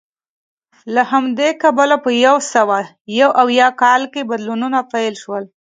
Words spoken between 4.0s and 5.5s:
کې بدلونونه پیل شول